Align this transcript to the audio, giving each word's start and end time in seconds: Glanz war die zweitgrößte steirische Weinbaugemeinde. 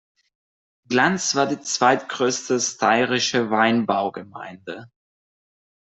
Glanz 0.89 1.35
war 1.35 1.45
die 1.45 1.61
zweitgrößte 1.61 2.59
steirische 2.59 3.51
Weinbaugemeinde. 3.51 4.87